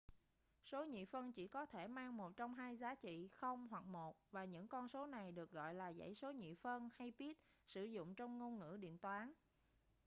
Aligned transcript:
số 0.63 0.83
nhị 0.85 1.05
phân 1.05 1.33
chỉ 1.33 1.47
có 1.47 1.65
thể 1.65 1.87
mang 1.87 2.17
một 2.17 2.35
trong 2.35 2.53
hai 2.55 2.77
giá 2.77 2.95
trị 2.95 3.27
0 3.27 3.67
hoặc 3.67 3.83
1 3.85 4.17
và 4.31 4.45
những 4.45 4.67
con 4.67 4.87
số 4.89 5.05
này 5.05 5.31
được 5.31 5.51
gọi 5.51 5.73
là 5.73 5.93
dãy 5.93 6.15
số 6.15 6.31
nhị 6.31 6.55
phân 6.55 6.89
hay 6.93 7.13
bit 7.17 7.37
sử 7.67 7.83
dụng 7.83 8.15
trong 8.15 8.37
ngôn 8.37 8.59
ngữ 8.59 8.77
điện 8.79 8.97
toán 8.97 9.33